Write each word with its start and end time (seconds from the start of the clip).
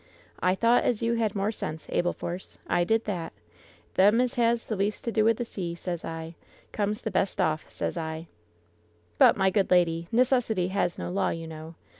"I 0.39 0.55
thought 0.55 0.83
as 0.83 1.03
you 1.03 1.13
had 1.13 1.35
more 1.35 1.51
sense, 1.51 1.85
Abel 1.89 2.11
Force! 2.11 2.57
I 2.65 2.83
did 2.83 3.05
that! 3.05 3.33
Them 3.93 4.19
as 4.19 4.33
has 4.33 4.65
the 4.65 4.75
least 4.75 5.03
to 5.03 5.11
do 5.11 5.23
with 5.23 5.37
the 5.37 5.45
sea, 5.45 5.75
sez 5.75 6.03
I, 6.03 6.33
comes 6.71 7.03
the 7.03 7.11
best 7.11 7.39
off, 7.39 7.67
sezir 7.69 8.25
"But, 9.19 9.37
my 9.37 9.51
good 9.51 9.69
lady, 9.69 10.07
necessity 10.11 10.69
has 10.69 10.97
no 10.97 11.11
law, 11.11 11.29
you 11.29 11.45
know. 11.45 11.75